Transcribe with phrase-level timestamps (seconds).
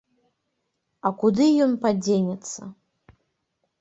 [1.09, 2.61] А куды ён падзенецца!